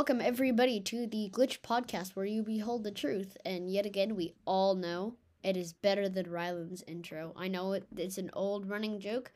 Welcome 0.00 0.22
everybody 0.22 0.80
to 0.80 1.06
the 1.06 1.28
Glitch 1.30 1.60
Podcast 1.60 2.16
where 2.16 2.24
you 2.24 2.42
behold 2.42 2.84
the 2.84 2.90
truth. 2.90 3.36
And 3.44 3.70
yet 3.70 3.84
again, 3.84 4.16
we 4.16 4.32
all 4.46 4.74
know 4.74 5.16
it 5.44 5.58
is 5.58 5.74
better 5.74 6.08
than 6.08 6.30
Ryland's 6.30 6.82
intro. 6.86 7.34
I 7.36 7.48
know 7.48 7.74
it, 7.74 7.84
it's 7.94 8.16
an 8.16 8.30
old 8.32 8.66
running 8.66 8.98
joke, 8.98 9.30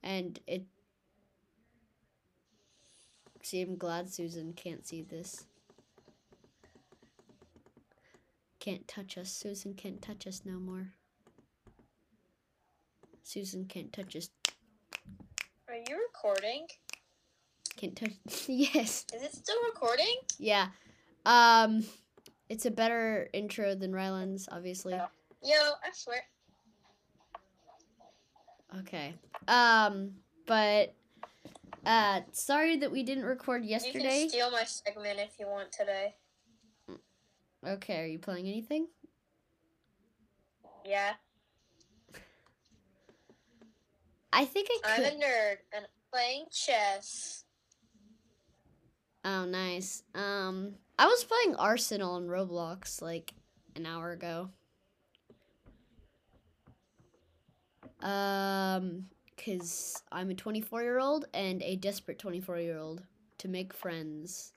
and 0.00 0.38
it. 0.46 0.66
See, 3.42 3.62
I'm 3.62 3.76
glad 3.76 4.08
Susan 4.08 4.52
can't 4.52 4.86
see 4.86 5.02
this. 5.02 5.44
Can't 8.60 8.86
touch 8.86 9.18
us. 9.18 9.32
Susan 9.32 9.74
can't 9.74 10.00
touch 10.00 10.28
us 10.28 10.42
no 10.44 10.60
more. 10.60 10.92
Susan 13.24 13.64
can't 13.64 13.92
touch 13.92 14.14
us. 14.14 14.30
Are 15.66 15.74
you 15.74 15.98
recording? 16.00 16.68
Can't 17.76 18.00
yes. 18.46 19.04
Is 19.14 19.22
it 19.22 19.34
still 19.34 19.56
recording? 19.66 20.16
Yeah. 20.38 20.68
Um, 21.26 21.84
it's 22.48 22.66
a 22.66 22.70
better 22.70 23.28
intro 23.32 23.74
than 23.74 23.92
Ryland's, 23.92 24.48
obviously. 24.50 24.92
Yeah. 24.94 25.06
Yo, 25.42 25.54
I 25.54 25.90
swear. 25.92 26.20
Okay. 28.80 29.14
Um, 29.48 30.12
but 30.46 30.94
uh, 31.86 32.20
sorry 32.32 32.76
that 32.78 32.90
we 32.90 33.02
didn't 33.02 33.24
record 33.24 33.64
yesterday. 33.64 33.98
You 33.98 34.20
can 34.22 34.28
steal 34.30 34.50
my 34.50 34.64
segment 34.64 35.18
if 35.20 35.38
you 35.38 35.46
want 35.46 35.72
today. 35.72 36.14
Okay, 37.66 38.02
are 38.02 38.06
you 38.06 38.18
playing 38.18 38.46
anything? 38.46 38.88
Yeah. 40.84 41.12
I 44.32 44.44
think 44.44 44.68
I 44.84 44.92
I'm 44.92 45.02
could. 45.02 45.12
a 45.12 45.16
nerd 45.16 45.56
and 45.74 45.86
playing 46.12 46.46
chess. 46.50 47.43
Oh, 49.24 49.46
nice. 49.46 50.02
Um, 50.14 50.74
I 50.98 51.06
was 51.06 51.24
playing 51.24 51.56
Arsenal 51.56 52.14
on 52.14 52.26
Roblox 52.26 53.00
like 53.00 53.32
an 53.74 53.86
hour 53.86 54.12
ago. 54.12 54.50
Um, 58.02 59.06
cause 59.42 60.02
I'm 60.12 60.28
a 60.28 60.34
24 60.34 60.82
year 60.82 60.98
old 60.98 61.24
and 61.32 61.62
a 61.62 61.76
desperate 61.76 62.18
24 62.18 62.58
year 62.58 62.78
old 62.78 63.02
to 63.38 63.48
make 63.48 63.72
friends. 63.72 64.52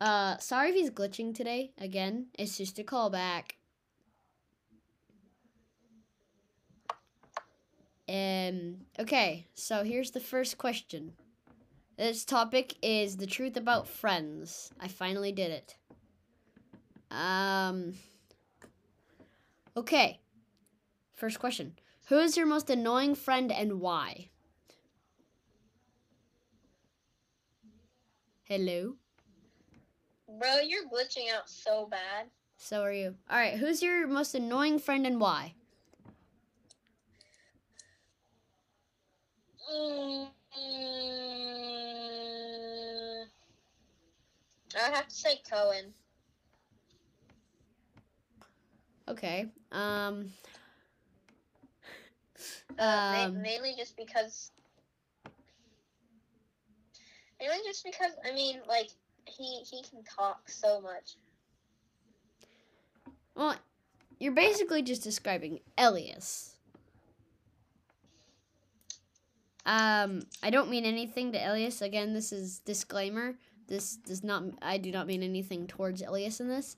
Uh, 0.00 0.36
sorry 0.38 0.70
if 0.70 0.74
he's 0.74 0.90
glitching 0.90 1.32
today. 1.32 1.70
Again, 1.78 2.26
it's 2.36 2.58
just 2.58 2.80
a 2.80 2.82
callback. 2.82 3.52
Um, 8.08 8.78
okay, 8.98 9.46
so 9.54 9.84
here's 9.84 10.10
the 10.10 10.18
first 10.18 10.58
question. 10.58 11.12
This 11.96 12.24
topic 12.24 12.74
is 12.82 13.16
the 13.16 13.26
truth 13.26 13.56
about 13.56 13.86
friends. 13.86 14.72
I 14.80 14.88
finally 14.88 15.30
did 15.30 15.50
it. 15.50 15.76
Um, 17.10 17.94
okay. 19.76 20.20
First 21.14 21.38
question. 21.38 21.74
Who 22.08 22.18
is 22.18 22.36
your 22.36 22.46
most 22.46 22.70
annoying 22.70 23.14
friend 23.14 23.52
and 23.52 23.80
why? 23.80 24.30
Hello? 28.44 28.96
Bro, 30.38 30.60
you're 30.66 30.84
glitching 30.84 31.32
out 31.34 31.48
so 31.48 31.86
bad. 31.90 32.26
So 32.56 32.82
are 32.82 32.92
you. 32.92 33.14
All 33.30 33.38
right, 33.38 33.58
who's 33.58 33.82
your 33.82 34.06
most 34.06 34.34
annoying 34.34 34.78
friend 34.78 35.06
and 35.06 35.20
why? 35.20 35.54
Mm, 39.72 40.28
I 44.74 44.81
would 44.81 44.81
have 44.92 45.08
to 45.08 45.14
say 45.14 45.40
Cohen. 45.50 45.92
Okay. 49.08 49.46
Um 49.70 50.32
Uh, 52.78 53.12
ma- 53.12 53.24
Um, 53.26 53.42
mainly 53.42 53.74
just 53.76 53.96
because. 53.96 54.50
Mainly 57.40 57.56
just 57.66 57.84
because 57.84 58.12
I 58.24 58.32
mean, 58.32 58.60
like 58.68 58.88
he 59.26 59.62
he 59.68 59.82
can 59.82 60.02
talk 60.04 60.48
so 60.48 60.80
much. 60.80 61.16
well, 63.34 63.56
you're 64.18 64.32
basically 64.32 64.82
just 64.82 65.02
describing 65.02 65.60
Elias. 65.78 66.54
Um, 69.64 70.22
I 70.42 70.50
don't 70.50 70.68
mean 70.70 70.84
anything 70.84 71.32
to 71.32 71.38
Elias. 71.38 71.82
Again, 71.82 72.14
this 72.14 72.32
is 72.32 72.58
disclaimer. 72.60 73.34
This 73.72 73.96
does 73.96 74.22
not. 74.22 74.42
I 74.60 74.76
do 74.76 74.92
not 74.92 75.06
mean 75.06 75.22
anything 75.22 75.66
towards 75.66 76.02
Elias 76.02 76.40
in 76.40 76.48
this. 76.48 76.76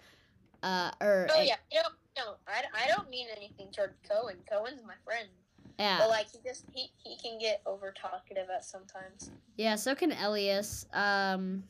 Uh, 0.63 0.93
or 1.01 1.27
Oh 1.35 1.43
yeah, 1.43 1.57
no, 1.75 1.81
no, 2.17 2.35
I, 2.47 2.63
I 2.73 2.87
don't 2.87 3.11
mean 3.11 3.27
anything 3.37 3.67
towards 3.73 3.95
Cohen. 4.09 4.37
Cohen's 4.49 4.81
my 4.87 4.95
friend, 5.05 5.27
yeah, 5.77 5.99
but 5.99 6.09
like 6.09 6.27
he 6.31 6.39
just 6.47 6.67
he, 6.73 6.93
he 7.03 7.17
can 7.17 7.41
get 7.41 7.63
over 7.67 7.91
talkative 7.91 8.47
at 8.49 8.65
sometimes. 8.65 9.33
yeah. 9.57 9.75
So 9.75 9.97
can 9.97 10.13
Elias. 10.13 10.87
Um, 10.93 11.65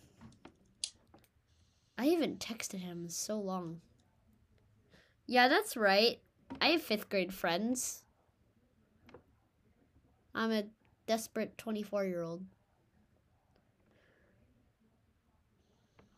I 1.97 2.05
haven't 2.05 2.39
texted 2.39 2.81
him 2.81 3.09
so 3.09 3.41
long. 3.41 3.81
Yeah, 5.27 5.49
that's 5.49 5.75
right. 5.75 6.19
I 6.61 6.67
have 6.67 6.83
fifth 6.83 7.09
grade 7.09 7.33
friends. 7.33 8.03
I'm 10.35 10.53
a 10.53 10.65
desperate 11.07 11.57
24 11.57 12.05
year 12.05 12.23
old. 12.23 12.43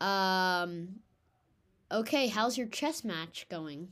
Um, 0.00 1.00
okay, 1.90 2.28
how's 2.28 2.58
your 2.58 2.66
chess 2.66 3.04
match 3.04 3.46
going? 3.50 3.88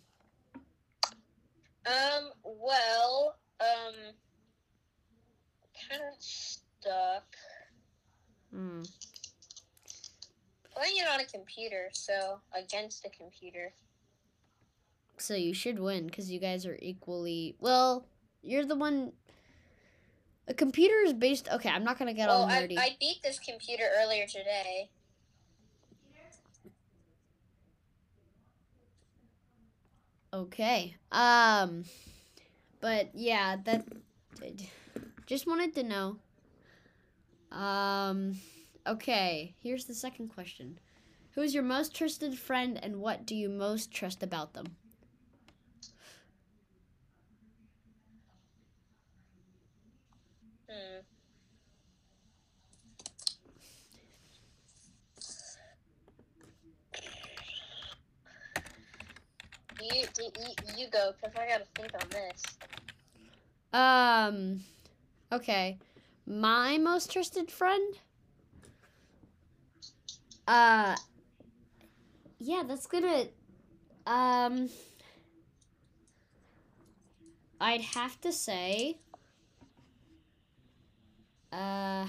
Um, 1.87 2.31
well, 2.43 3.37
um, 3.61 3.95
kind 5.89 6.03
of 6.03 6.23
stuck. 6.23 7.25
Hmm. 8.53 8.83
Playing 10.75 10.97
it 10.97 11.09
on 11.09 11.21
a 11.21 11.25
computer, 11.25 11.89
so 11.93 12.41
against 12.57 13.05
a 13.05 13.11
computer. 13.11 13.73
So 15.19 15.35
you 15.35 15.55
should 15.55 15.79
win 15.79 16.07
because 16.07 16.31
you 16.31 16.41
guys 16.41 16.67
are 16.67 16.79
equally. 16.83 17.55
Well, 17.61 18.07
you're 18.43 18.65
the 18.65 18.75
one. 18.75 19.13
A 20.49 20.55
computer 20.55 20.97
is 21.05 21.13
based. 21.13 21.49
Okay, 21.51 21.69
I'm 21.69 21.85
not 21.85 21.99
gonna 21.99 22.15
get 22.15 22.29
well, 22.29 22.43
all 22.43 22.49
I, 22.49 22.63
nerdy. 22.63 22.79
I 22.79 22.97
beat 22.99 23.23
this 23.23 23.39
computer 23.39 23.85
earlier 24.03 24.27
today. 24.27 24.91
Okay. 30.35 30.97
Um, 31.13 31.85
but 32.81 33.11
yeah, 33.15 33.57
that. 33.65 33.87
Just 35.27 35.47
wanted 35.47 35.75
to 35.77 35.85
know. 35.85 36.17
Um, 37.57 38.37
okay. 38.85 39.55
Here's 39.63 39.85
the 39.85 39.95
second 39.95 40.29
question. 40.29 40.81
Who's 41.37 41.55
your 41.55 41.63
most 41.63 41.95
trusted 41.95 42.37
friend, 42.37 42.81
and 42.83 42.97
what 42.97 43.27
do 43.27 43.37
you 43.37 43.49
most 43.49 43.93
trust 43.93 44.25
about 44.25 44.55
them? 44.55 44.77
You, 59.93 60.87
go, 60.91 61.13
because 61.13 61.37
I 61.37 61.47
gotta 61.47 61.67
think 61.75 61.93
on 62.01 62.09
this. 62.09 62.43
Um, 63.73 64.61
okay. 65.31 65.79
My 66.27 66.79
most 66.79 67.13
trusted 67.13 67.51
friend? 67.51 67.95
Uh, 70.49 70.97
yeah, 72.39 72.63
that's 72.67 72.87
gonna, 72.87 73.27
um, 74.07 74.71
I'd 77.61 77.83
have 77.83 78.19
to 78.23 78.33
say, 78.33 78.99
uh, 81.53 82.07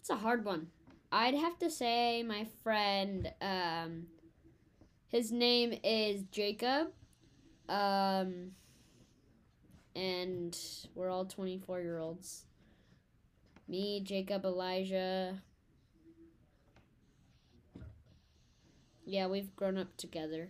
it's 0.00 0.10
a 0.10 0.16
hard 0.16 0.44
one. 0.44 0.68
I'd 1.16 1.36
have 1.36 1.56
to 1.60 1.70
say 1.70 2.24
my 2.24 2.44
friend, 2.64 3.30
um, 3.40 4.06
his 5.06 5.30
name 5.30 5.72
is 5.84 6.24
Jacob. 6.32 6.88
Um, 7.68 8.50
and 9.94 10.58
we're 10.92 11.08
all 11.08 11.24
24 11.24 11.80
year 11.82 12.00
olds. 12.00 12.46
Me, 13.68 14.00
Jacob, 14.00 14.44
Elijah. 14.44 15.40
Yeah, 19.06 19.28
we've 19.28 19.54
grown 19.54 19.78
up 19.78 19.96
together. 19.96 20.48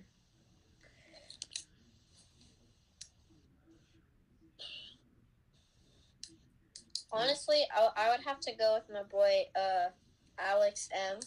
Honestly, 7.12 7.66
I, 7.76 8.06
I 8.06 8.10
would 8.12 8.24
have 8.24 8.40
to 8.40 8.52
go 8.54 8.78
with 8.78 8.90
my 8.90 9.02
boy, 9.02 9.42
uh, 9.54 9.90
Alex 10.38 10.88
M. 10.92 11.18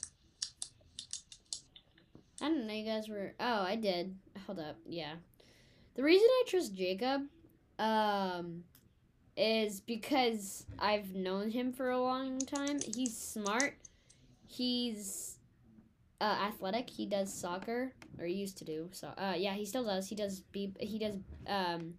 I 2.42 2.50
don't 2.50 2.68
know 2.68 2.74
you 2.74 2.86
guys 2.86 3.10
were. 3.10 3.34
Oh, 3.40 3.62
I 3.62 3.76
did. 3.76 4.16
Hold 4.46 4.60
up. 4.60 4.78
Yeah. 4.88 5.14
The 5.96 6.04
reason 6.04 6.28
I 6.30 6.44
trust 6.48 6.76
Jacob, 6.76 7.24
um, 7.80 8.64
is 9.36 9.82
because 9.82 10.66
I've 10.80 11.14
known 11.14 11.52
him 11.52 11.72
for 11.72 11.92
a 11.92 12.02
long 12.02 12.40
time. 12.40 12.80
He's 12.96 13.18
smart. 13.18 13.78
He's 14.48 15.38
uh, 16.20 16.38
athletic. 16.48 16.90
He 16.90 17.06
does 17.06 17.34
soccer, 17.34 17.94
or 18.20 18.26
he 18.26 18.34
used 18.34 18.58
to 18.58 18.66
do. 18.66 18.90
So, 18.92 19.10
uh, 19.10 19.36
yeah, 19.38 19.54
he 19.54 19.66
still 19.66 19.86
does. 19.86 20.08
He 20.08 20.16
does 20.16 20.42
be. 20.52 20.74
He 20.80 21.00
does 21.00 21.16
um, 21.48 21.94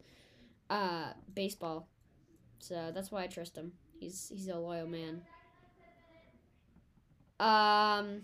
uh, 0.69 1.13
baseball. 1.35 1.89
So 2.59 2.91
that's 2.93 3.11
why 3.11 3.25
I 3.25 3.27
trust 3.29 3.57
him. 3.57 3.73
He's 3.99 4.31
he's 4.35 4.49
a 4.49 4.57
loyal 4.57 4.89
man. 4.89 5.23
Um. 7.41 8.23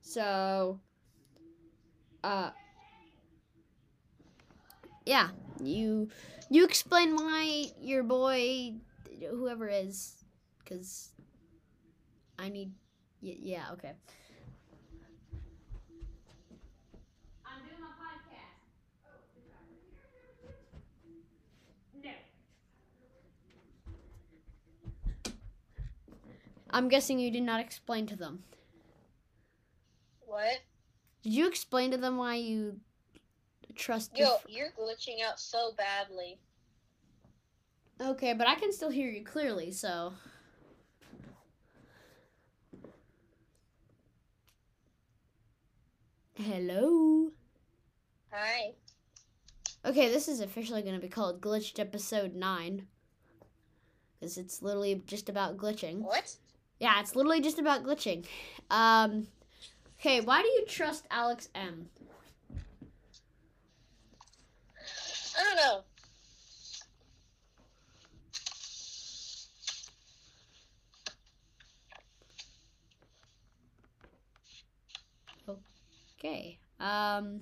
So, 0.00 0.80
uh, 2.24 2.50
yeah, 5.04 5.28
you 5.62 6.08
you 6.50 6.64
explain 6.64 7.14
why 7.14 7.66
your 7.80 8.02
boy, 8.02 8.74
whoever 9.30 9.68
is, 9.68 10.14
because 10.62 11.10
I 12.38 12.48
need, 12.48 12.72
yeah, 13.20 13.64
okay. 13.72 13.92
I'm 17.46 17.64
doing 17.66 17.80
my 17.80 17.88
podcast. 17.96 18.66
No. 22.04 22.10
I'm 26.76 26.88
guessing 26.88 27.18
you 27.18 27.30
did 27.30 27.42
not 27.42 27.58
explain 27.58 28.06
to 28.08 28.16
them. 28.16 28.42
What? 30.26 30.58
Did 31.22 31.32
you 31.32 31.48
explain 31.48 31.90
to 31.92 31.96
them 31.96 32.18
why 32.18 32.34
you 32.34 32.80
trust 33.74 34.14
your 34.14 34.28
Yo, 34.28 34.36
you're 34.46 34.72
glitching 34.78 35.24
out 35.26 35.40
so 35.40 35.70
badly. 35.78 36.38
Okay, 37.98 38.34
but 38.34 38.46
I 38.46 38.56
can 38.56 38.72
still 38.72 38.90
hear 38.90 39.08
you 39.08 39.24
clearly, 39.24 39.72
so. 39.72 40.12
Hello. 46.34 47.30
Hi. 48.30 48.74
Okay, 49.82 50.10
this 50.10 50.28
is 50.28 50.40
officially 50.40 50.82
going 50.82 50.94
to 50.94 51.00
be 51.00 51.08
called 51.08 51.40
Glitched 51.40 51.78
Episode 51.78 52.34
9. 52.34 52.86
Because 54.20 54.36
it's 54.36 54.60
literally 54.60 55.02
just 55.06 55.30
about 55.30 55.56
glitching. 55.56 56.00
What? 56.00 56.36
Yeah, 56.78 57.00
it's 57.00 57.16
literally 57.16 57.40
just 57.40 57.58
about 57.58 57.84
glitching. 57.84 58.24
Um, 58.70 59.28
okay, 60.00 60.20
why 60.20 60.42
do 60.42 60.48
you 60.48 60.64
trust 60.66 61.06
Alex 61.10 61.48
M? 61.54 61.88
I 65.38 65.44
don't 65.44 65.56
know. 65.56 65.82
Okay. 76.18 76.58
Um, 76.80 77.40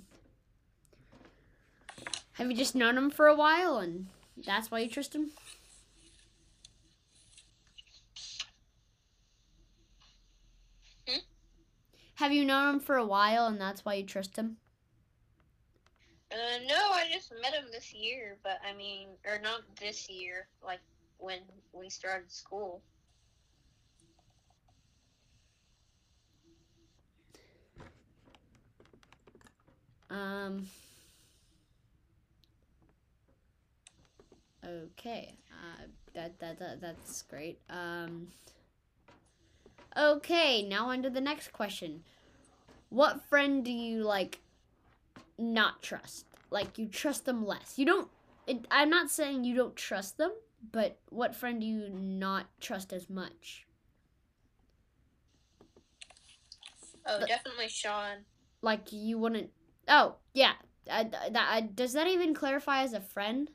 have 2.35 2.51
you 2.51 2.57
just 2.57 2.75
known 2.75 2.97
him 2.99 3.11
for 3.11 3.27
a 3.27 3.35
while 3.35 3.79
and 3.79 4.07
that's 4.45 4.71
why 4.71 4.81
you 4.81 4.89
trust 4.89 5.15
him? 5.15 5.31
Have 12.25 12.33
you 12.33 12.47
known 12.47 12.77
him 12.77 12.81
for 12.81 12.97
a 12.97 13.05
while 13.05 13.49
and 13.49 13.61
that's 13.61 13.85
why 13.85 13.93
you 13.93 14.03
trust 14.03 14.35
him? 14.35 14.57
Uh, 16.33 16.37
no, 16.67 16.75
I 16.75 17.05
just 17.13 17.31
met 17.43 17.53
him 17.53 17.67
this 17.71 17.93
year, 17.93 18.39
but 18.43 18.61
I 18.67 18.75
mean, 18.75 19.09
or 19.27 19.39
not 19.43 19.61
this 19.79 20.09
year, 20.09 20.49
like 20.65 20.81
when 21.19 21.41
we 21.75 21.91
started 21.91 22.33
school. 22.33 22.81
Um. 30.09 30.67
Okay. 34.67 35.35
Uh, 35.53 35.83
that, 36.15 36.41
that 36.41 36.59
that 36.59 36.81
that's 36.81 37.21
great. 37.21 37.59
Um. 37.69 38.29
Okay, 39.95 40.63
now 40.63 40.89
on 40.89 41.03
to 41.03 41.11
the 41.11 41.21
next 41.21 41.53
question. 41.53 42.03
What 42.91 43.23
friend 43.29 43.65
do 43.65 43.73
you 43.73 44.03
like 44.05 44.41
not 45.39 45.83
trust? 45.83 46.27
Like 46.51 46.79
you 46.79 46.87
trust 46.87 47.25
them 47.25 47.45
less. 47.47 47.75
You 47.77 47.87
don't. 47.87 48.09
It, 48.47 48.67
I'm 48.71 48.91
not 48.91 49.11
saying 49.11 49.45
you 49.45 49.55
don't 49.57 49.75
trust 49.75 50.19
them, 50.19 50.33
but 50.73 50.99
what 51.11 51.35
friend 51.35 51.61
do 51.61 51.67
you 51.67 51.89
not 51.91 52.47
trust 52.61 52.93
as 52.93 53.09
much? 53.11 53.67
Oh, 57.07 57.21
But- 57.21 57.29
definitely 57.29 57.69
Sean. 57.69 58.25
Like 58.63 58.93
you 58.93 59.19
wouldn't. 59.19 59.51
Oh 59.89 60.17
yeah. 60.33 60.53
Th- 60.87 61.11
that 61.11 61.35
uh, 61.37 61.67
does 61.75 61.93
that 61.95 62.07
even 62.07 62.35
clarify 62.35 62.83
as 62.83 62.93
a 62.95 63.01
friend? 63.01 63.51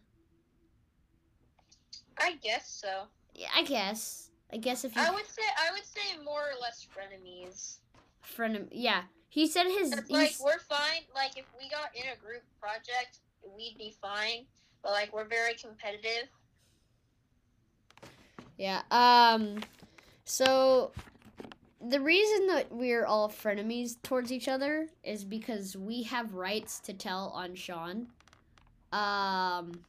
I 2.20 2.36
guess 2.44 2.70
so. 2.70 3.06
Yeah, 3.34 3.48
I 3.56 3.64
guess. 3.64 4.30
I 4.52 4.58
guess 4.58 4.84
if 4.84 4.96
you 4.96 5.02
I 5.02 5.10
would 5.12 5.26
say 5.28 5.42
I 5.58 5.72
would 5.72 5.86
say 5.86 6.24
more 6.24 6.42
or 6.42 6.60
less 6.62 6.86
frenemies. 6.96 7.78
friend 8.22 8.68
yeah. 8.72 9.04
He 9.30 9.48
said 9.48 9.68
his. 9.68 9.92
Like 10.10 10.34
we're 10.44 10.60
fine. 10.60 11.04
Like 11.14 11.38
if 11.38 11.46
we 11.60 11.70
got 11.70 11.96
in 11.96 12.04
a 12.12 12.16
group 12.18 12.42
project, 12.60 13.20
we'd 13.56 13.76
be 13.78 13.96
fine. 14.02 14.46
But 14.81 14.92
like 14.92 15.14
we're 15.14 15.26
very 15.28 15.54
competitive. 15.54 16.30
yeah. 18.57 18.81
Um. 18.92 19.59
So, 20.26 20.92
the 21.81 22.00
reason 22.00 22.48
that 22.48 22.71
we're 22.71 23.06
all 23.06 23.30
frenemies 23.30 24.02
towards 24.04 24.31
each 24.31 24.48
other 24.48 24.88
is 25.04 25.24
because 25.24 25.76
we 25.78 26.04
have 26.04 26.33
rights 26.33 26.80
to 26.81 26.94
tell 26.94 27.31
on 27.36 27.56
Sean. 27.56 28.07
Um. 28.92 29.80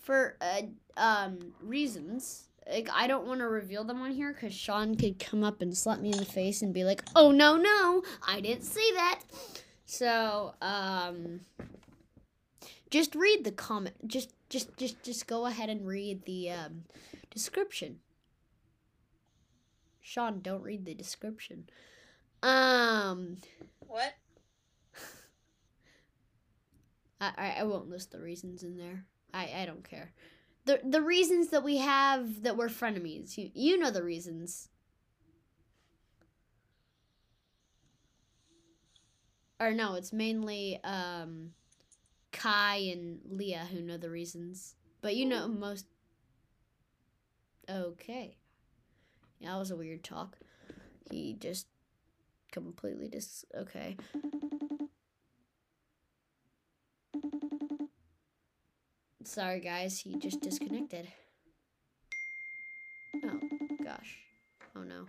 For 0.00 0.36
uh, 0.40 0.62
um 0.96 1.38
reasons. 1.60 2.48
Like 2.70 2.88
I 2.92 3.06
don't 3.06 3.26
want 3.26 3.40
to 3.40 3.48
reveal 3.48 3.84
them 3.84 4.00
on 4.00 4.12
here 4.12 4.32
because 4.32 4.54
Sean 4.54 4.94
could 4.96 5.18
come 5.18 5.44
up 5.44 5.60
and 5.60 5.76
slap 5.76 6.00
me 6.00 6.10
in 6.10 6.16
the 6.18 6.24
face 6.24 6.62
and 6.62 6.72
be 6.72 6.84
like, 6.84 7.02
"Oh 7.14 7.30
no, 7.30 7.56
no, 7.56 8.02
I 8.26 8.40
didn't 8.40 8.64
say 8.64 8.92
that." 8.94 9.20
So, 9.86 10.54
um, 10.62 11.40
just 12.90 13.14
read 13.14 13.44
the 13.44 13.52
comment. 13.52 13.94
Just, 14.06 14.32
just, 14.48 14.76
just, 14.76 15.02
just 15.02 15.26
go 15.26 15.46
ahead 15.46 15.68
and 15.68 15.86
read 15.86 16.24
the 16.24 16.50
um, 16.50 16.84
description. 17.30 17.98
Sean, 20.00 20.40
don't 20.40 20.62
read 20.62 20.84
the 20.84 20.94
description. 20.94 21.68
Um, 22.42 23.38
What? 23.80 24.14
I, 27.20 27.32
I, 27.36 27.50
I 27.60 27.62
won't 27.64 27.88
list 27.88 28.12
the 28.12 28.20
reasons 28.20 28.62
in 28.62 28.76
there. 28.76 29.04
I, 29.32 29.50
I 29.62 29.66
don't 29.66 29.88
care. 29.88 30.12
The 30.66 30.80
the 30.84 31.00
reasons 31.02 31.48
that 31.50 31.62
we 31.64 31.78
have 31.78 32.42
that 32.42 32.56
we're 32.56 32.68
frenemies. 32.68 33.36
You 33.38 33.50
you 33.54 33.78
know 33.78 33.90
the 33.90 34.02
reasons. 34.02 34.68
Or 39.60 39.72
no, 39.72 39.94
it's 39.94 40.12
mainly 40.12 40.80
um 40.84 41.54
Kai 42.32 42.76
and 42.92 43.20
Leah 43.30 43.68
who 43.72 43.80
know 43.80 43.96
the 43.98 44.10
reasons. 44.10 44.76
But 45.02 45.16
you 45.16 45.26
know 45.26 45.48
most 45.48 45.86
Okay. 47.68 48.36
Yeah, 49.38 49.52
that 49.52 49.58
was 49.58 49.70
a 49.70 49.76
weird 49.76 50.02
talk. 50.04 50.38
He 51.10 51.34
just 51.34 51.66
completely 52.52 53.08
dis 53.08 53.44
okay. 53.56 53.96
Sorry, 59.26 59.58
guys, 59.58 59.98
he 59.98 60.16
just 60.16 60.40
disconnected. 60.40 61.08
Oh, 63.24 63.40
gosh. 63.82 64.18
Oh, 64.76 64.82
no. 64.82 65.06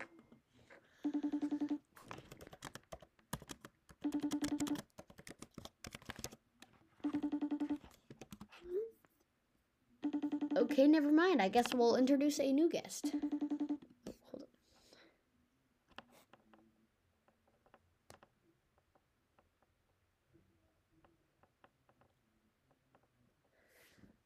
Okay, 10.57 10.87
never 10.87 11.11
mind. 11.11 11.41
I 11.41 11.49
guess 11.49 11.65
we'll 11.75 11.95
introduce 11.95 12.39
a 12.39 12.51
new 12.51 12.69
guest. 12.69 13.11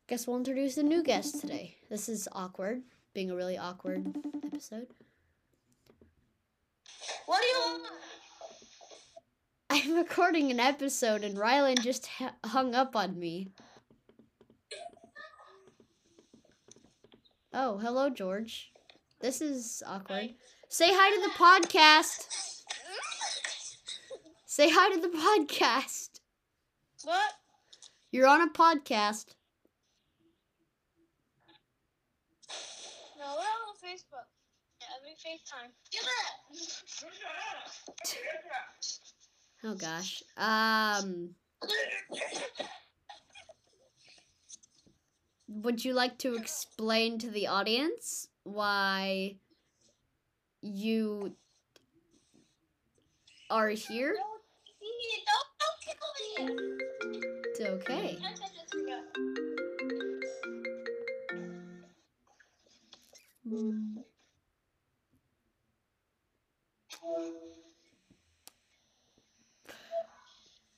Guess 0.09 0.25
we'll 0.25 0.37
introduce 0.37 0.75
a 0.77 0.81
new 0.81 1.03
guest 1.03 1.39
today. 1.39 1.75
This 1.87 2.09
is 2.09 2.27
awkward, 2.31 2.81
being 3.13 3.29
a 3.29 3.35
really 3.35 3.59
awkward 3.59 4.07
episode. 4.43 4.87
What 7.27 7.39
do 7.39 7.47
you 7.47 7.59
want? 7.59 7.83
I'm 9.69 9.93
recording 9.93 10.49
an 10.49 10.59
episode 10.59 11.23
and 11.23 11.37
Ryland 11.37 11.83
just 11.83 12.09
h- 12.19 12.31
hung 12.43 12.73
up 12.73 12.95
on 12.95 13.19
me. 13.19 13.49
Oh, 17.53 17.77
hello, 17.77 18.09
George. 18.09 18.71
This 19.19 19.41
is 19.41 19.83
awkward. 19.85 20.33
Say 20.69 20.89
hi 20.91 21.15
to 21.15 21.21
the 21.21 21.35
podcast. 21.35 22.25
Say 24.47 24.71
hi 24.71 24.95
to 24.95 25.01
the 25.01 25.15
podcast. 25.15 26.19
What? 27.03 27.33
You're 28.09 28.25
on 28.25 28.41
a 28.41 28.51
podcast. 28.51 29.35
No, 33.19 33.35
we're 33.35 33.41
on 33.41 33.75
Facebook. 33.89 34.29
Yeah, 34.81 34.87
I 34.93 35.01
mean 35.03 35.17
FaceTime. 35.17 35.71
Oh 39.63 39.75
gosh. 39.75 40.23
Um, 40.37 41.35
would 45.47 45.83
you 45.83 45.93
like 45.93 46.17
to 46.19 46.35
explain 46.35 47.17
to 47.19 47.31
the 47.31 47.47
audience 47.47 48.27
why 48.43 49.37
you 50.61 51.35
are 53.49 53.69
here? 53.69 54.15
Don't, 55.25 55.49
don't 55.59 55.79
kill 55.83 56.47
me. 56.47 56.77
It's 57.45 57.61
okay. 57.61 58.17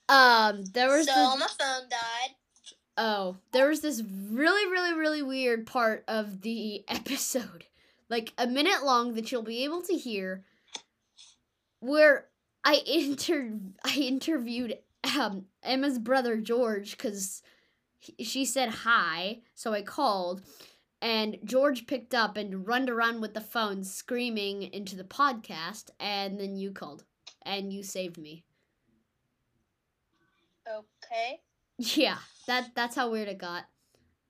Um, 0.09 0.65
there 0.73 0.89
was 0.89 1.07
so 1.07 1.13
this, 1.13 1.39
my 1.39 1.47
phone 1.57 1.89
died. 1.89 2.35
oh, 2.97 3.37
there 3.53 3.69
was 3.69 3.79
this 3.79 4.03
really, 4.03 4.69
really, 4.69 4.93
really 4.93 5.21
weird 5.21 5.65
part 5.65 6.03
of 6.07 6.41
the 6.41 6.83
episode, 6.89 7.65
like 8.09 8.33
a 8.37 8.45
minute 8.45 8.83
long 8.83 9.13
that 9.13 9.31
you'll 9.31 9.41
be 9.41 9.63
able 9.63 9.81
to 9.83 9.93
hear, 9.93 10.43
where 11.79 12.27
I 12.65 12.81
inter 12.87 13.53
I 13.85 13.95
interviewed 13.95 14.77
um 15.17 15.45
Emma's 15.63 15.97
brother 15.97 16.35
George 16.35 16.91
because 16.97 17.41
she 18.19 18.43
said 18.43 18.69
hi, 18.69 19.39
so 19.55 19.73
I 19.73 19.81
called, 19.81 20.41
and 21.01 21.37
George 21.43 21.87
picked 21.87 22.13
up 22.13 22.37
and 22.37 22.67
run 22.67 22.89
around 22.89 23.21
with 23.21 23.33
the 23.33 23.41
phone 23.41 23.83
screaming 23.83 24.63
into 24.63 24.95
the 24.95 25.03
podcast, 25.03 25.89
and 25.99 26.39
then 26.39 26.55
you 26.57 26.71
called, 26.71 27.03
and 27.43 27.71
you 27.73 27.83
saved 27.83 28.17
me. 28.17 28.43
Okay. 30.67 31.41
Yeah, 31.77 32.17
that 32.47 32.71
that's 32.75 32.95
how 32.95 33.09
weird 33.09 33.27
it 33.27 33.37
got. 33.39 33.65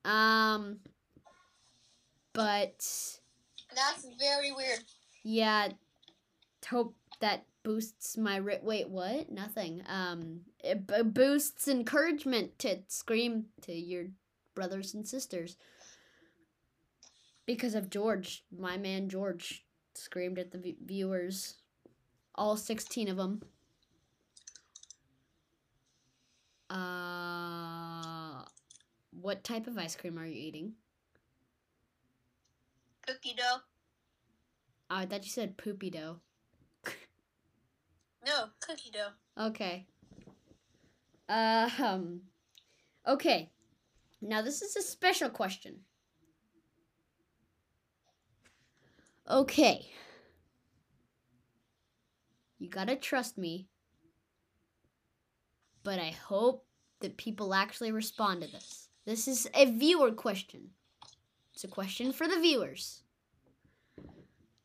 Um, 0.04 0.78
but 2.32 2.78
That's 3.74 4.06
very 4.18 4.52
weird. 4.52 4.80
yeah, 5.22 5.68
hope 6.68 6.94
that 7.20 7.44
boosts 7.62 8.16
my 8.16 8.36
ri- 8.36 8.58
wait 8.62 8.88
what 8.88 9.30
nothing 9.30 9.82
um 9.86 10.40
it 10.64 10.84
b- 10.84 11.02
boosts 11.04 11.68
encouragement 11.68 12.58
to 12.58 12.78
scream 12.88 13.44
to 13.60 13.72
your 13.72 14.06
brothers 14.56 14.94
and 14.94 15.06
sisters 15.06 15.56
because 17.46 17.74
of 17.74 17.90
george 17.90 18.44
my 18.56 18.76
man 18.76 19.08
george 19.08 19.64
screamed 19.94 20.38
at 20.38 20.50
the 20.52 20.58
v- 20.58 20.76
viewers 20.84 21.56
all 22.34 22.56
16 22.56 23.08
of 23.08 23.16
them 23.16 23.42
uh 26.70 28.42
what 29.10 29.44
type 29.44 29.66
of 29.66 29.76
ice 29.78 29.94
cream 29.96 30.18
are 30.18 30.26
you 30.26 30.34
eating 30.34 30.72
Cookie 33.06 33.34
dough. 33.36 33.60
oh, 34.90 34.96
i 34.96 35.06
thought 35.06 35.24
you 35.24 35.30
said 35.30 35.56
poopy 35.56 35.90
dough 35.90 36.20
No, 38.24 38.44
cookie 38.60 38.90
dough. 38.92 39.44
Okay. 39.48 39.86
Uh, 41.28 41.68
um. 41.80 42.20
Okay. 43.06 43.50
Now 44.20 44.42
this 44.42 44.62
is 44.62 44.76
a 44.76 44.82
special 44.82 45.28
question. 45.28 45.80
Okay. 49.30 49.86
You 52.58 52.68
gotta 52.68 52.96
trust 52.96 53.38
me. 53.38 53.68
But 55.84 55.98
I 55.98 56.10
hope 56.10 56.64
that 57.00 57.16
people 57.16 57.54
actually 57.54 57.92
respond 57.92 58.42
to 58.42 58.50
this. 58.50 58.88
This 59.04 59.26
is 59.26 59.48
a 59.54 59.66
viewer 59.66 60.12
question. 60.12 60.70
It's 61.54 61.64
a 61.64 61.68
question 61.68 62.12
for 62.12 62.28
the 62.28 62.38
viewers. 62.38 63.02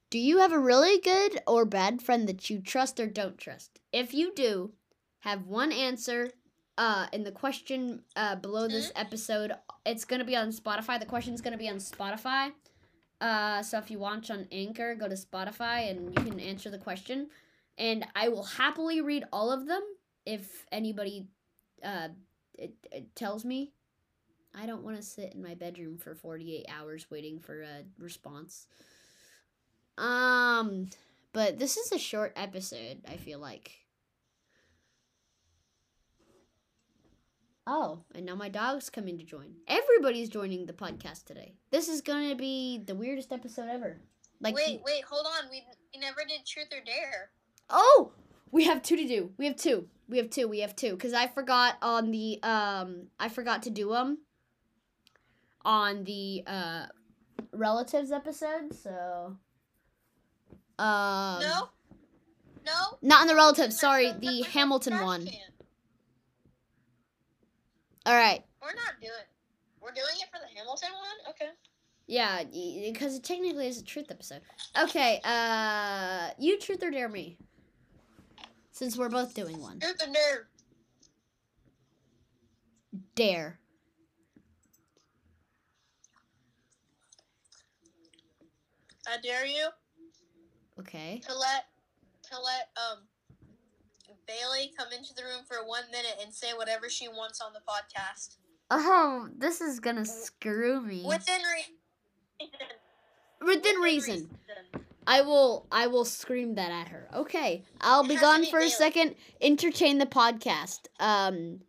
Do 0.10 0.20
you 0.20 0.38
have 0.40 0.54
a 0.54 0.60
really 0.60 1.00
good 1.00 1.42
or 1.48 1.66
bad 1.66 2.02
friend 2.02 2.30
that 2.30 2.50
you 2.50 2.62
trust 2.62 3.00
or 3.00 3.08
don't 3.08 3.38
trust? 3.38 3.80
If 3.92 4.14
you 4.14 4.34
do, 4.34 4.72
have 5.20 5.48
one 5.48 5.72
answer 5.72 6.32
uh, 6.78 7.08
in 7.12 7.24
the 7.24 7.32
question 7.32 8.04
uh, 8.16 8.36
below 8.36 8.68
this 8.68 8.92
episode. 8.96 9.52
It's 9.86 10.06
going 10.06 10.20
to 10.20 10.26
be 10.26 10.36
on 10.36 10.50
Spotify. 10.50 11.00
The 11.00 11.06
question's 11.06 11.42
going 11.42 11.54
to 11.54 11.58
be 11.58 11.70
on 11.70 11.78
Spotify. 11.78 12.52
Uh, 13.20 13.64
so 13.64 13.78
if 13.80 13.90
you 13.90 14.00
watch 14.00 14.30
on 14.30 14.48
Anchor, 14.52 14.96
go 14.96 15.08
to 15.08 15.16
Spotify 15.16 15.90
and 15.90 16.08
you 16.10 16.24
can 16.24 16.40
answer 16.40 16.70
the 16.70 16.78
question. 16.78 17.30
And 17.78 18.06
I 18.16 18.30
will 18.30 18.44
happily 18.44 19.02
read 19.02 19.24
all 19.32 19.52
of 19.52 19.68
them 19.68 19.82
if 20.26 20.66
anybody 20.72 21.28
uh, 21.84 22.10
it, 22.58 22.74
it 22.92 23.16
tells 23.16 23.46
me. 23.46 23.72
I 24.56 24.66
don't 24.66 24.84
want 24.84 24.98
to 24.98 25.04
sit 25.04 25.34
in 25.34 25.44
my 25.44 25.54
bedroom 25.54 25.98
for 25.98 26.16
48 26.16 26.66
hours 26.68 27.12
waiting 27.12 27.40
for 27.40 27.62
a 27.62 27.84
response. 28.00 28.66
Um, 29.98 30.90
but 31.32 31.60
this 31.60 31.78
is 31.78 31.92
a 31.92 32.00
short 32.00 32.34
episode, 32.36 33.02
I 33.08 33.18
feel 33.18 33.40
like. 33.40 33.72
Oh, 37.70 38.00
and 38.16 38.26
now 38.26 38.34
my 38.36 38.48
dog's 38.48 38.90
coming 38.90 39.18
to 39.18 39.26
join. 39.26 39.54
Everybody's 39.68 40.30
joining 40.30 40.66
the 40.66 40.72
podcast 40.74 41.26
today. 41.26 41.56
This 41.70 41.90
is 41.90 42.00
going 42.00 42.30
to 42.30 42.36
be 42.36 42.82
the 42.86 42.96
weirdest 42.96 43.34
episode 43.34 43.68
ever. 43.70 44.00
Like 44.40 44.56
wait, 44.56 44.82
wait, 44.86 45.04
hold 45.04 45.26
on. 45.26 45.50
We, 45.52 45.64
we 45.94 46.00
never 46.00 46.22
did 46.26 46.46
truth 46.46 46.68
or 46.72 46.80
dare. 46.86 47.32
Oh, 47.70 48.14
we 48.52 48.64
have 48.64 48.82
two 48.82 48.96
to 48.96 49.06
do. 49.06 49.32
We 49.38 49.48
have 49.48 49.58
two. 49.58 49.90
We 50.08 50.18
have 50.18 50.30
two. 50.30 50.48
We 50.48 50.60
have 50.60 50.78
two 50.78 50.96
cuz 50.96 51.12
I 51.14 51.28
forgot 51.28 51.76
on 51.82 52.12
the 52.12 52.42
um 52.42 53.08
I 53.20 53.28
forgot 53.28 53.64
to 53.64 53.70
do 53.70 53.90
them 53.90 54.20
on 55.66 56.06
the 56.06 56.44
uh 56.48 56.86
relatives 57.52 58.14
episode, 58.14 58.74
so 58.74 59.36
um 60.80 61.42
no? 61.42 61.70
No? 62.66 62.98
Not 63.02 63.22
on 63.22 63.28
the 63.28 63.36
relatives, 63.36 63.78
sorry, 63.78 64.14
the- 64.14 64.44
Hamilton 64.44 65.02
one. 65.02 65.26
can. 65.26 65.57
All 68.08 68.16
right. 68.16 68.42
We're 68.62 68.70
not 68.70 69.02
doing 69.02 69.12
We're 69.82 69.92
doing 69.92 70.16
it 70.22 70.30
for 70.32 70.40
the 70.40 70.58
Hamilton 70.58 70.90
one? 70.94 71.32
Okay. 71.32 71.50
Yeah, 72.08 72.42
because 72.90 73.16
it 73.16 73.24
technically 73.26 73.68
is 73.68 73.80
a 73.82 73.84
truth 73.84 74.10
episode. 74.10 74.42
Okay, 74.82 75.20
uh 75.26 76.30
you 76.40 76.58
truth 76.58 76.82
or 76.82 76.90
dare 76.90 77.10
me? 77.10 77.38
Since 78.72 78.96
we're 78.96 79.10
both 79.10 79.34
doing 79.34 79.62
one. 79.62 79.82
Truth 79.82 80.02
or 80.08 80.14
dare? 80.14 80.48
Dare. 83.16 83.60
I 89.06 89.18
dare 89.22 89.46
you 89.46 89.68
Okay. 90.80 91.22
to 91.28 91.38
let 91.38 91.66
to 92.32 92.40
let 92.40 92.70
um 92.78 93.00
Bailey 94.28 94.72
come 94.78 94.88
into 94.98 95.14
the 95.14 95.24
room 95.24 95.44
for 95.48 95.66
one 95.66 95.84
minute 95.92 96.20
and 96.22 96.34
say 96.34 96.54
whatever 96.54 96.90
she 96.90 97.08
wants 97.08 97.42
on 97.42 97.54
the 97.54 97.60
podcast. 97.60 98.38
Oh, 98.70 99.30
this 99.38 99.62
is 99.62 99.80
gonna 99.80 100.06
screw 100.06 100.82
me. 100.82 101.04
Within 101.06 101.42
reason. 101.54 102.50
Within 103.42 103.76
reason. 103.78 104.30
I 105.06 105.22
will 105.22 105.66
I 105.72 105.88
will 105.88 106.06
scream 106.06 106.56
that 106.56 106.72
at 106.72 106.90
her. 106.90 107.08
Okay. 107.14 107.64
I'll 107.80 108.04
It 108.04 108.10
be 108.10 108.16
gone 108.18 108.42
be 108.42 108.52
for 108.52 108.60
a 108.60 108.70
second. 108.70 109.16
Entertain 109.42 109.98
the 110.00 110.06
podcast. 110.06 110.88
Um 111.00 111.62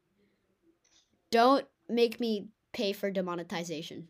don't 1.31 1.67
make 1.89 2.19
me 2.19 2.49
pay 2.73 2.93
for 2.93 3.11
demonetization. 3.11 4.09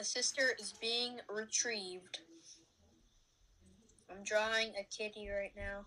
The 0.00 0.06
sister 0.06 0.54
is 0.58 0.72
being 0.80 1.18
retrieved. 1.28 2.20
I'm 4.10 4.24
drawing 4.24 4.68
a 4.68 4.84
kitty 4.84 5.28
right 5.28 5.52
now. 5.54 5.84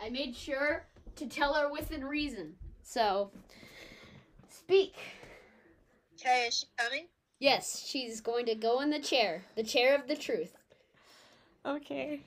I 0.00 0.10
made 0.10 0.36
sure 0.36 0.86
to 1.16 1.26
tell 1.26 1.54
her 1.54 1.68
within 1.68 2.04
reason. 2.04 2.54
So, 2.84 3.32
speak. 4.48 4.94
Okay, 6.14 6.46
is 6.46 6.58
she 6.58 6.66
coming? 6.78 7.06
Yes, 7.40 7.84
she's 7.84 8.20
going 8.20 8.46
to 8.46 8.54
go 8.54 8.78
in 8.80 8.90
the 8.90 9.00
chair, 9.00 9.42
the 9.56 9.64
chair 9.64 9.96
of 9.96 10.06
the 10.06 10.14
truth. 10.14 10.56
Okay. 11.66 12.20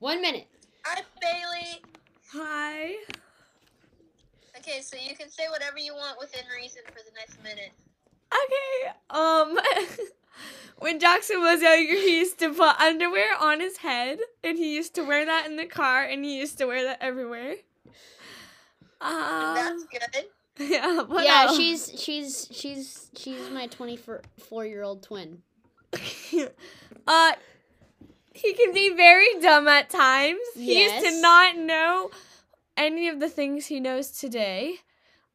One 0.00 0.20
minute. 0.20 0.48
Hi, 0.84 1.00
Bailey. 1.18 1.82
Hi. 2.34 2.94
Okay, 4.58 4.82
so 4.82 4.98
you 4.98 5.16
can 5.16 5.30
say 5.30 5.44
whatever 5.48 5.78
you 5.78 5.94
want 5.94 6.18
within 6.20 6.44
reason 6.54 6.82
for 6.88 6.98
the 6.98 7.14
next 7.16 7.42
minute. 7.42 7.72
Okay. 8.30 8.92
Um 9.08 9.58
when 10.78 10.98
Jackson 11.00 11.40
was 11.40 11.62
younger, 11.62 11.94
he 11.94 12.18
used 12.18 12.38
to 12.40 12.50
put 12.52 12.80
underwear 12.80 13.36
on 13.40 13.60
his 13.60 13.78
head 13.78 14.18
and 14.44 14.58
he 14.58 14.74
used 14.74 14.94
to 14.96 15.02
wear 15.02 15.24
that 15.26 15.46
in 15.46 15.56
the 15.56 15.66
car 15.66 16.02
and 16.04 16.24
he 16.24 16.38
used 16.38 16.58
to 16.58 16.66
wear 16.66 16.84
that 16.84 16.98
everywhere. 17.00 17.56
And 19.40 19.54
that's 19.56 19.82
Um, 19.82 19.88
good. 19.90 20.26
yeah, 20.58 21.02
what 21.02 21.24
yeah, 21.24 21.46
else? 21.46 21.56
she's 21.56 21.92
she's 21.96 22.48
she's 22.50 23.10
she's 23.16 23.50
my 23.50 23.66
24 23.66 24.66
year 24.66 24.82
old 24.82 25.02
twin. 25.02 25.42
uh 27.06 27.32
he 28.34 28.52
can 28.54 28.72
be 28.72 28.90
very 28.90 29.28
dumb 29.40 29.66
at 29.68 29.90
times. 29.90 30.40
He 30.54 30.82
used 30.84 31.00
to 31.00 31.20
not 31.20 31.56
know 31.56 32.10
any 32.76 33.08
of 33.08 33.20
the 33.20 33.28
things 33.28 33.66
he 33.66 33.80
knows 33.80 34.10
today. 34.12 34.76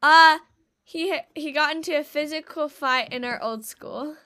Uh 0.02 0.38
he 0.82 1.18
he 1.34 1.52
got 1.52 1.74
into 1.74 1.98
a 1.98 2.04
physical 2.04 2.68
fight 2.68 3.12
in 3.12 3.24
our 3.24 3.40
old 3.42 3.64
school. 3.64 4.16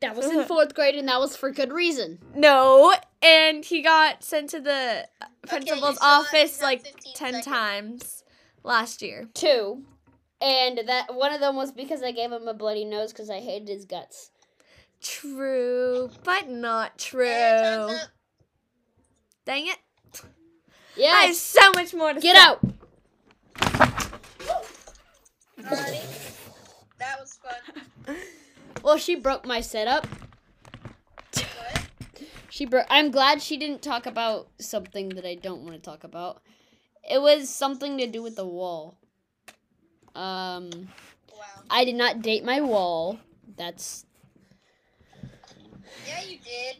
That 0.00 0.14
was 0.14 0.26
in 0.26 0.38
uh-huh. 0.38 0.46
fourth 0.46 0.74
grade, 0.74 0.94
and 0.94 1.08
that 1.08 1.18
was 1.18 1.36
for 1.36 1.50
good 1.50 1.72
reason. 1.72 2.18
No, 2.34 2.94
and 3.20 3.64
he 3.64 3.82
got 3.82 4.22
sent 4.22 4.50
to 4.50 4.60
the 4.60 5.08
principal's 5.46 5.90
you 5.90 5.96
still 5.96 6.08
office 6.08 6.62
like 6.62 6.84
ten 7.14 7.42
seconds. 7.42 7.44
times 7.44 8.24
last 8.62 9.02
year. 9.02 9.28
Two, 9.34 9.82
and 10.40 10.80
that 10.86 11.14
one 11.14 11.34
of 11.34 11.40
them 11.40 11.56
was 11.56 11.72
because 11.72 12.02
I 12.02 12.12
gave 12.12 12.30
him 12.30 12.46
a 12.46 12.54
bloody 12.54 12.84
nose 12.84 13.12
because 13.12 13.28
I 13.28 13.40
hated 13.40 13.68
his 13.68 13.84
guts. 13.84 14.30
True, 15.02 16.10
but 16.22 16.48
not 16.48 16.96
true. 16.98 17.90
Dang 19.44 19.66
it! 19.66 19.78
Yeah, 20.96 21.12
I 21.14 21.22
have 21.26 21.36
so 21.36 21.72
much 21.74 21.92
more 21.92 22.12
to 22.12 22.20
get 22.20 22.36
say. 22.36 22.42
out. 22.42 22.60
Alrighty. 25.58 26.04
That 26.98 27.20
was 27.20 27.38
fun. 27.42 28.16
Well, 28.82 28.96
she 28.98 29.14
broke 29.14 29.46
my 29.46 29.60
setup. 29.60 30.06
She 32.50 32.64
broke. 32.64 32.86
I'm 32.90 33.10
glad 33.10 33.40
she 33.42 33.56
didn't 33.56 33.82
talk 33.82 34.06
about 34.06 34.48
something 34.58 35.10
that 35.10 35.24
I 35.24 35.34
don't 35.34 35.62
want 35.62 35.74
to 35.74 35.80
talk 35.80 36.02
about. 36.02 36.42
It 37.08 37.20
was 37.20 37.48
something 37.48 37.98
to 37.98 38.06
do 38.06 38.22
with 38.22 38.36
the 38.36 38.46
wall. 38.46 38.96
Um, 40.14 40.88
Wow. 41.32 41.44
I 41.70 41.84
did 41.84 41.94
not 41.94 42.22
date 42.22 42.44
my 42.44 42.60
wall. 42.60 43.18
That's 43.56 44.04
Yeah, 46.06 46.22
you 46.22 46.38
did. 46.38 46.76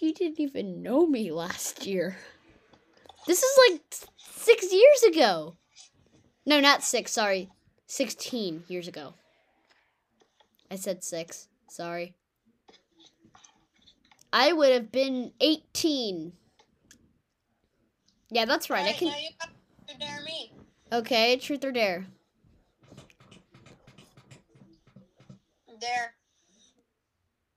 you 0.00 0.12
didn't 0.12 0.40
even 0.40 0.82
know 0.82 1.06
me 1.06 1.30
last 1.32 1.86
year. 1.86 2.16
This 3.26 3.42
is 3.42 3.58
like 3.70 3.82
six 4.18 4.72
years 4.72 5.02
ago. 5.14 5.56
No, 6.46 6.60
not 6.60 6.82
six. 6.82 7.12
Sorry, 7.12 7.50
sixteen 7.86 8.64
years 8.68 8.86
ago. 8.86 9.14
I 10.70 10.76
said 10.76 11.02
six. 11.02 11.48
Sorry. 11.68 12.14
I 14.32 14.52
would 14.52 14.72
have 14.72 14.92
been 14.92 15.32
eighteen. 15.40 16.32
Yeah, 18.30 18.44
that's 18.44 18.68
right. 18.68 18.86
I 18.86 18.92
can. 18.92 19.08
Now 19.08 19.16
you 19.16 19.30
got 19.40 19.50
to 19.88 19.98
dare 19.98 20.22
me. 20.24 20.52
Okay, 20.92 21.36
truth 21.36 21.64
or 21.64 21.72
dare. 21.72 22.06
There. 25.80 26.14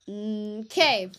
Mm, 0.10 0.66
okay. 0.66 1.12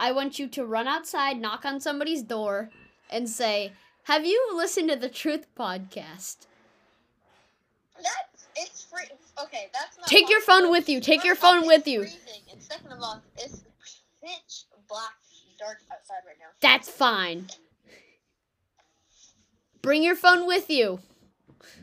I 0.00 0.12
want 0.12 0.38
you 0.38 0.46
to 0.48 0.64
run 0.64 0.86
outside, 0.86 1.40
knock 1.40 1.64
on 1.64 1.80
somebody's 1.80 2.22
door, 2.22 2.70
and 3.10 3.28
say, 3.28 3.72
Have 4.04 4.24
you 4.26 4.50
listened 4.54 4.90
to 4.90 4.96
the 4.96 5.08
Truth 5.08 5.46
podcast? 5.58 6.46
That's 7.96 8.46
it's 8.56 8.84
free. 8.84 9.04
Okay, 9.42 9.68
that's 9.72 9.96
not. 9.98 10.06
Take 10.06 10.28
your 10.28 10.40
phone 10.40 10.70
with 10.70 10.88
you. 10.88 11.00
Take 11.00 11.24
your 11.24 11.34
First 11.34 11.42
phone 11.42 11.66
with 11.66 11.86
you. 11.86 12.00
freezing, 12.00 12.42
And 12.52 12.62
second 12.62 12.92
of 12.92 13.00
all, 13.00 13.22
it's 13.36 13.62
pitch 14.22 14.64
black, 14.88 15.12
dark 15.58 15.78
outside 15.92 16.22
right 16.26 16.36
now. 16.38 16.46
That's 16.60 16.88
fine. 16.88 17.46
Bring 19.82 20.02
your 20.02 20.16
phone 20.16 20.46
with 20.46 20.70
you. 20.70 20.86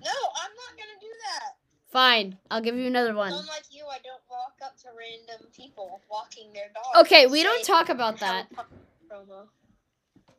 No, 0.04 0.12
I'm 0.12 0.52
not 0.52 0.72
gonna 0.78 1.00
do 1.00 1.08
that. 1.24 1.56
Fine. 1.92 2.38
I'll 2.52 2.62
give 2.62 2.76
you 2.76 2.88
another 2.88 3.14
one. 3.16 3.32
Unlike 3.32 3.64
you, 3.72 3.86
I 3.90 3.98
don't 4.04 4.22
walk 4.30 4.56
up 4.64 4.78
to 4.82 4.88
random 4.98 5.48
people 5.56 6.02
walking 6.10 6.52
their 6.54 6.70
dogs. 6.74 7.08
Okay, 7.08 7.26
we 7.28 7.42
don't 7.42 7.64
talk 7.64 7.88
about 7.90 8.20
"Have 8.20 8.48
that. 8.50 8.66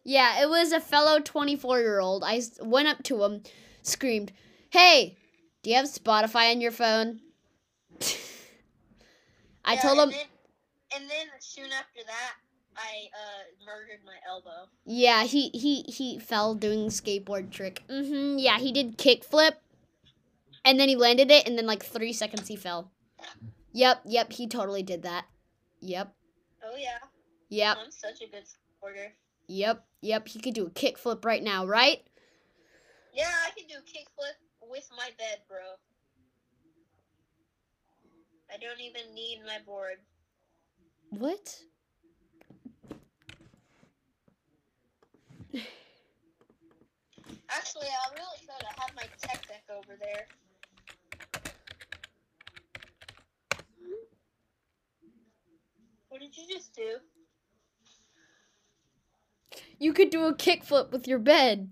A 0.07 0.11
pup 0.11 0.13
promo." 0.13 0.13
Yeah, 0.13 0.43
it 0.43 0.49
was 0.49 0.73
a 0.73 0.81
fellow 0.81 1.21
24 1.21 1.81
year 1.81 2.01
old. 2.01 2.25
I 2.25 2.41
went 2.61 2.89
up 2.89 3.03
to 3.05 3.23
him, 3.25 3.43
screamed, 3.83 4.33
Hey, 4.71 5.17
do 5.63 5.71
you 5.71 5.77
have 5.77 5.87
Spotify 5.87 6.51
on 6.53 6.61
your 6.61 6.73
phone? 6.73 7.21
I 9.65 9.75
Yeah, 9.75 9.81
told 9.83 9.99
and 9.99 10.13
him, 10.13 10.19
Then, 10.19 11.01
and 11.03 11.11
then 11.11 11.27
soon 11.41 11.73
after 11.73 12.01
that, 12.07 12.35
I 12.77 13.09
uh 13.15 13.65
murdered 13.65 14.05
my 14.05 14.17
elbow. 14.29 14.69
yeah, 14.85 15.25
he, 15.25 15.49
he, 15.51 15.83
he 15.83 16.19
fell 16.19 16.55
doing 16.55 16.85
the 16.85 16.91
skateboard 16.91 17.51
trick. 17.51 17.83
hmm 17.89 18.39
yeah, 18.39 18.59
he 18.59 18.71
did 18.73 18.99
kickflip, 18.99 19.55
and 20.65 20.79
then 20.79 20.89
he 20.89 20.97
landed 20.97 21.31
it, 21.31 21.47
and 21.49 21.59
then 21.59 21.67
like 21.67 21.85
three 21.85 22.13
seconds 22.13 22.49
he 22.49 22.57
fell. 22.57 22.91
Yep, 23.73 24.03
yep, 24.05 24.33
he 24.33 24.47
totally 24.47 24.83
did 24.83 25.03
that. 25.03 25.27
Yep, 25.81 26.15
Oh 26.65 26.77
yeah, 26.77 26.99
yep, 27.49 27.79
I'm 27.81 27.91
such 27.91 28.21
a 28.23 28.27
good 28.27 28.45
supporter. 28.47 29.13
Yep, 29.49 29.85
yep, 30.01 30.29
he 30.29 30.41
could 30.41 30.55
do 30.55 30.67
a 30.67 30.71
kickflip 30.71 31.25
right 31.25 31.43
now, 31.43 31.67
right? 31.67 32.03
Yeah, 33.15 33.33
I 33.47 33.51
can 33.59 33.67
do 33.69 33.77
a 33.77 33.83
kickflip 33.83 34.37
with 34.69 34.89
my 34.97 35.09
bed, 35.19 35.39
bro. 35.49 35.59
I 38.53 38.59
don't 38.59 38.81
even 38.81 39.15
need 39.15 39.41
my 39.47 39.59
board. 39.65 39.97
What? 41.11 41.61
Actually, 47.49 47.87
I 47.87 48.15
really 48.15 48.41
could. 48.41 48.65
I 48.65 48.83
have 48.83 48.95
my 48.95 49.03
tech 49.21 49.47
deck 49.49 49.65
over 49.71 49.97
there. 49.99 50.27
What 56.09 56.21
did 56.21 56.37
you 56.37 56.47
just 56.49 56.75
do? 56.75 56.99
Could 59.97 60.11
do 60.11 60.27
a 60.27 60.35
kickflip 60.35 60.93
with 60.93 61.09
your 61.09 61.19
bed. 61.19 61.71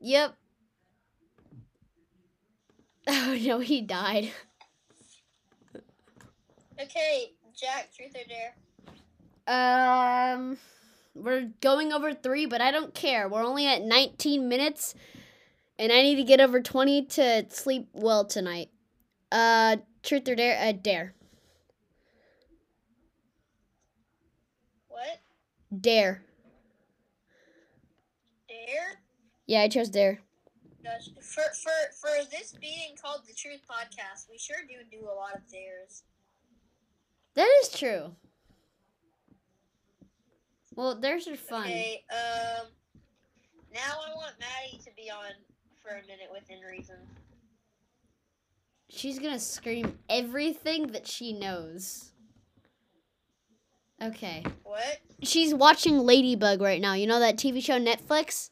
Yep. 0.00 0.36
Oh 3.10 3.36
no, 3.40 3.58
he 3.58 3.80
died. 3.80 4.30
Okay, 6.80 7.32
Jack, 7.58 7.90
truth 7.96 8.14
or 8.14 8.22
dare? 8.28 8.54
Um, 9.48 10.58
we're 11.14 11.50
going 11.60 11.92
over 11.92 12.14
three, 12.14 12.46
but 12.46 12.60
I 12.60 12.70
don't 12.70 12.94
care. 12.94 13.28
We're 13.28 13.44
only 13.44 13.66
at 13.66 13.82
19 13.82 14.46
minutes, 14.48 14.94
and 15.78 15.90
I 15.90 16.02
need 16.02 16.16
to 16.16 16.24
get 16.24 16.40
over 16.40 16.60
20 16.60 17.06
to 17.06 17.46
sleep 17.50 17.88
well 17.94 18.24
tonight. 18.26 18.68
Uh, 19.32 19.78
truth 20.02 20.28
or 20.28 20.36
dare? 20.36 20.58
Uh, 20.60 20.72
dare. 20.72 21.14
What? 24.88 25.20
Dare. 25.76 26.22
Dare? 28.48 29.00
Yeah, 29.46 29.62
I 29.62 29.68
chose 29.68 29.90
dare. 29.90 30.20
For 31.20 31.42
for 31.62 31.72
for 32.00 32.24
this 32.30 32.54
being 32.58 32.96
called 33.00 33.22
the 33.26 33.34
Truth 33.34 33.60
Podcast, 33.68 34.30
we 34.30 34.38
sure 34.38 34.56
do 34.66 34.76
do 34.90 35.04
a 35.04 35.12
lot 35.12 35.34
of 35.34 35.46
dares. 35.50 36.04
That 37.34 37.48
is 37.62 37.68
true. 37.68 38.14
Well, 40.74 40.94
dares 40.94 41.28
are 41.28 41.36
fun. 41.36 41.62
Okay, 41.62 42.04
um, 42.10 42.66
now 43.74 43.98
I 44.06 44.14
want 44.14 44.34
Maddie 44.40 44.82
to 44.84 44.90
be 44.96 45.10
on 45.10 45.32
for 45.82 45.90
a 45.90 46.00
minute 46.06 46.28
within 46.32 46.60
reason. 46.60 46.96
She's 48.88 49.18
gonna 49.18 49.38
scream 49.38 49.98
everything 50.08 50.86
that 50.88 51.06
she 51.06 51.32
knows. 51.32 52.12
Okay. 54.02 54.44
What? 54.62 54.98
She's 55.22 55.52
watching 55.52 55.98
Ladybug 55.98 56.60
right 56.60 56.80
now. 56.80 56.94
You 56.94 57.06
know 57.06 57.18
that 57.18 57.36
TV 57.36 57.62
show 57.62 57.78
Netflix? 57.78 58.50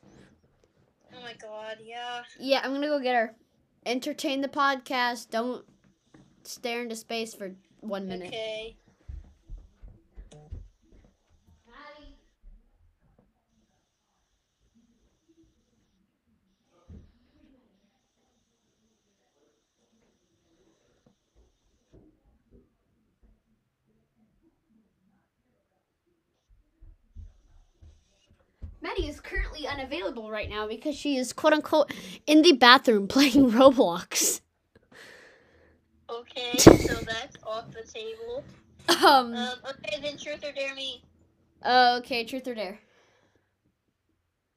Oh 1.14 1.20
my 1.22 1.34
god, 1.34 1.78
yeah. 1.84 2.22
Yeah, 2.38 2.60
I'm 2.64 2.72
gonna 2.72 2.88
go 2.88 3.00
get 3.00 3.14
her. 3.14 3.34
Entertain 3.84 4.40
the 4.40 4.48
podcast. 4.48 5.30
Don't 5.30 5.64
stare 6.42 6.82
into 6.82 6.96
space 6.96 7.34
for 7.34 7.54
one 7.80 8.08
minute. 8.08 8.28
Okay. 8.28 8.76
Maddie 28.86 29.08
is 29.08 29.18
currently 29.18 29.66
unavailable 29.66 30.30
right 30.30 30.48
now 30.48 30.68
because 30.68 30.94
she 30.94 31.16
is 31.16 31.32
quote 31.32 31.52
unquote 31.52 31.92
in 32.24 32.42
the 32.42 32.52
bathroom 32.52 33.08
playing 33.08 33.50
Roblox. 33.50 34.40
Okay, 36.08 36.52
so 36.58 36.94
that's 36.94 37.36
off 37.44 37.64
the 37.72 37.82
table. 37.82 38.44
Um. 38.88 39.34
Um, 39.34 39.58
okay, 39.70 40.00
then 40.00 40.16
truth 40.16 40.44
or 40.44 40.52
dare 40.52 40.74
me? 40.76 41.02
Okay, 41.66 42.24
truth 42.24 42.46
or 42.46 42.54
dare. 42.54 42.78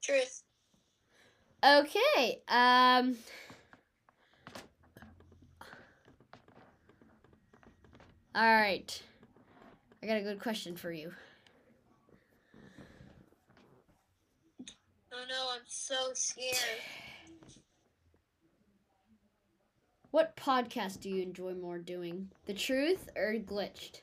Truth. 0.00 0.44
Okay. 1.64 2.40
Um. 2.46 3.16
All 8.32 8.42
right. 8.42 9.02
I 10.00 10.06
got 10.06 10.18
a 10.18 10.22
good 10.22 10.38
question 10.38 10.76
for 10.76 10.92
you. 10.92 11.10
Oh 15.12 15.24
no, 15.28 15.46
I'm 15.52 15.62
so 15.66 16.12
scared. 16.14 16.56
What 20.12 20.36
podcast 20.36 21.00
do 21.00 21.08
you 21.08 21.22
enjoy 21.22 21.54
more 21.54 21.78
doing? 21.78 22.30
The 22.46 22.54
Truth 22.54 23.08
or 23.16 23.34
Glitched? 23.34 24.00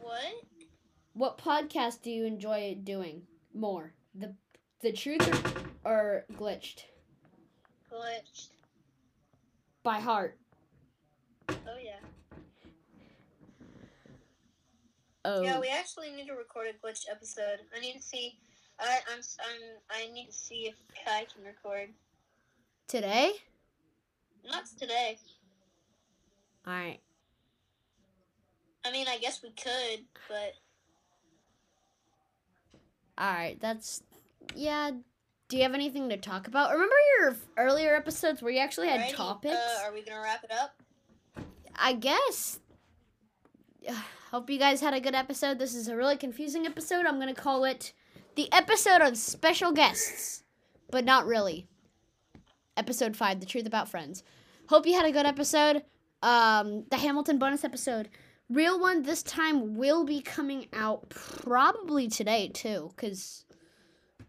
What? 0.00 0.44
What 1.14 1.38
podcast 1.38 2.02
do 2.02 2.10
you 2.10 2.24
enjoy 2.24 2.78
doing 2.82 3.22
more? 3.54 3.92
The 4.14 4.34
The 4.80 4.92
Truth 4.92 5.28
or, 5.84 5.90
or 5.92 6.24
Glitched? 6.34 6.84
Glitched. 7.92 8.48
By 9.82 10.00
heart. 10.00 10.36
Oh 11.48 11.78
yeah. 11.82 12.00
Oh. 15.24 15.42
Yeah, 15.42 15.60
we 15.60 15.68
actually 15.68 16.10
need 16.10 16.26
to 16.26 16.34
record 16.34 16.68
a 16.68 16.86
glitched 16.86 17.06
episode. 17.10 17.58
I 17.76 17.80
need 17.80 17.94
to 17.94 18.02
see. 18.02 18.38
I 18.80 18.98
I'm 19.12 19.20
I'm 19.40 20.08
I 20.08 20.12
need 20.12 20.26
to 20.26 20.32
see 20.32 20.66
if 20.66 20.74
I 21.06 21.26
can 21.32 21.44
record. 21.44 21.90
Today? 22.86 23.32
Not 24.48 24.64
today. 24.78 25.18
All 26.66 26.72
right. 26.72 27.00
I 28.84 28.92
mean, 28.92 29.06
I 29.08 29.18
guess 29.18 29.42
we 29.42 29.50
could, 29.50 30.04
but 30.28 30.54
All 33.18 33.32
right. 33.32 33.58
That's 33.60 34.02
yeah. 34.54 34.90
Do 35.48 35.56
you 35.56 35.62
have 35.62 35.74
anything 35.74 36.10
to 36.10 36.16
talk 36.18 36.46
about? 36.46 36.72
Remember 36.72 36.94
your 37.18 37.36
earlier 37.56 37.96
episodes 37.96 38.42
where 38.42 38.52
you 38.52 38.58
actually 38.58 38.88
had 38.88 39.00
Alrighty, 39.00 39.14
topics? 39.14 39.56
Uh, 39.56 39.86
are 39.86 39.92
we 39.92 40.02
gonna 40.02 40.20
wrap 40.20 40.44
it 40.44 40.52
up? 40.52 40.82
I 41.74 41.94
guess. 41.94 42.60
Hope 44.30 44.50
you 44.50 44.58
guys 44.58 44.80
had 44.80 44.92
a 44.92 45.00
good 45.00 45.14
episode. 45.14 45.58
This 45.58 45.74
is 45.74 45.88
a 45.88 45.96
really 45.96 46.16
confusing 46.16 46.66
episode. 46.66 47.06
I'm 47.06 47.18
going 47.18 47.34
to 47.34 47.40
call 47.40 47.64
it 47.64 47.94
the 48.38 48.52
episode 48.52 49.02
of 49.02 49.16
special 49.16 49.72
guests, 49.72 50.44
but 50.92 51.04
not 51.04 51.26
really. 51.26 51.66
Episode 52.76 53.16
5, 53.16 53.40
The 53.40 53.46
Truth 53.46 53.66
About 53.66 53.88
Friends. 53.88 54.22
Hope 54.68 54.86
you 54.86 54.94
had 54.94 55.06
a 55.06 55.10
good 55.10 55.26
episode. 55.26 55.82
Um, 56.22 56.84
the 56.88 56.98
Hamilton 56.98 57.40
bonus 57.40 57.64
episode. 57.64 58.08
Real 58.48 58.78
one 58.78 59.02
this 59.02 59.24
time 59.24 59.74
will 59.74 60.04
be 60.04 60.20
coming 60.20 60.68
out 60.72 61.08
probably 61.08 62.06
today 62.06 62.46
too, 62.54 62.92
cuz 62.96 63.44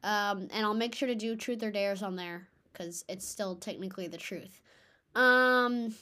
um 0.03 0.47
and 0.51 0.65
I'll 0.65 0.73
make 0.73 0.95
sure 0.95 1.07
to 1.07 1.13
do 1.13 1.35
truth 1.35 1.61
or 1.61 1.69
dares 1.69 2.01
on 2.01 2.15
there 2.15 2.47
cuz 2.73 3.05
it's 3.07 3.27
still 3.27 3.57
technically 3.57 4.07
the 4.07 4.17
truth. 4.17 4.59
Um 5.13 5.93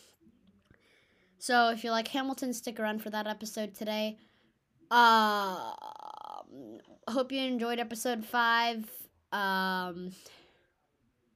so 1.39 1.71
if 1.71 1.83
you 1.83 1.91
like 1.91 2.07
Hamilton, 2.07 2.53
stick 2.53 2.79
around 2.79 3.01
for 3.01 3.09
that 3.09 3.27
episode 3.27 3.75
today. 3.75 4.17
Um, 4.89 6.79
hope 7.11 7.31
you 7.31 7.41
enjoyed 7.41 7.79
episode 7.79 8.25
five. 8.25 8.89
Um, 9.31 10.11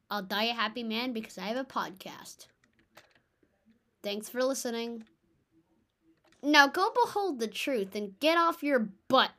I'll 0.09 0.23
die 0.23 0.45
a 0.45 0.53
happy 0.53 0.83
man 0.83 1.13
because 1.13 1.37
I 1.37 1.43
have 1.43 1.57
a 1.57 1.63
podcast. 1.63 2.47
Thanks 4.03 4.29
for 4.29 4.43
listening. 4.43 5.03
Now 6.43 6.67
go 6.67 6.91
behold 7.05 7.39
the 7.39 7.47
truth 7.47 7.95
and 7.95 8.19
get 8.19 8.37
off 8.37 8.63
your 8.63 8.89
butt. 9.07 9.31